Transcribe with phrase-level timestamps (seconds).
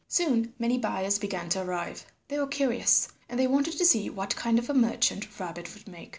[0.07, 2.07] Soon many buyers began to arrive.
[2.27, 5.87] They were curious, and they wanted to see what kind of a merchant Rabbit would
[5.87, 6.09] make.